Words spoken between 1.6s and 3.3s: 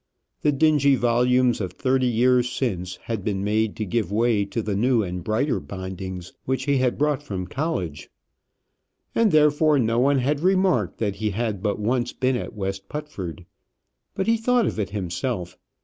of thirty years since had